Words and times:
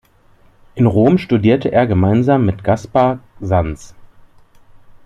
In 0.73 0.87
Rom 0.87 1.19
studierte 1.19 1.71
er 1.71 1.85
gemeinsam 1.85 2.43
mit 2.43 2.63
Gaspar 2.63 3.19
Sanz. 3.39 3.93